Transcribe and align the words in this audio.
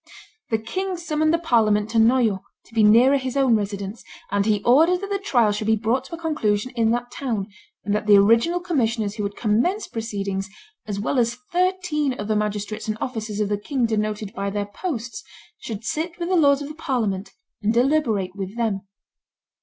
The 0.49 0.57
king 0.57 0.97
summoned 0.97 1.31
the 1.31 1.37
parliament 1.37 1.91
to 1.91 1.99
Noyon, 1.99 2.39
to 2.65 2.73
be 2.73 2.81
nearer 2.83 3.17
his 3.17 3.37
own 3.37 3.55
residence; 3.55 4.03
and 4.31 4.47
he 4.47 4.63
ordered 4.63 4.99
that 5.01 5.11
the 5.11 5.19
trial 5.19 5.51
should 5.51 5.67
be 5.67 5.75
brought 5.75 6.05
to 6.05 6.15
a 6.15 6.19
conclusion 6.19 6.71
in 6.71 6.89
that 6.89 7.11
town, 7.11 7.45
and 7.85 7.93
that 7.93 8.07
the 8.07 8.17
original 8.17 8.59
commissioners 8.61 9.13
who 9.13 9.23
had 9.23 9.35
commenced 9.35 9.93
proceedings, 9.93 10.49
as 10.87 10.99
well 10.99 11.19
as 11.19 11.37
thirteen 11.53 12.19
other 12.19 12.35
magistrates 12.35 12.87
and 12.87 12.97
officers 12.99 13.39
of 13.39 13.47
the 13.49 13.59
king 13.59 13.85
denoted 13.85 14.33
by 14.33 14.49
their 14.49 14.65
posts, 14.65 15.23
should 15.59 15.83
sit 15.85 16.17
with 16.17 16.29
the 16.29 16.35
lords 16.35 16.63
of 16.63 16.67
the 16.69 16.73
parliament, 16.73 17.33
and 17.61 17.71
deliberate 17.71 18.35
with 18.35 18.57
them. 18.57 18.81